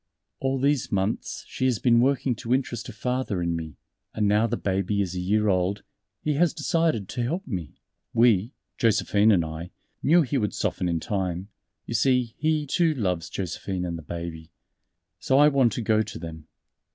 [0.39, 3.77] "All these months she has been working to interest her father in me,
[4.15, 5.83] and now the baby is a year old,
[6.23, 7.75] he has decided to help me....
[8.11, 9.69] We Josephine and I
[10.01, 11.49] knew he would soften in time;
[11.85, 14.49] you see he, too, loves Josephine and the Baby.
[15.19, 16.47] So I want to go to them."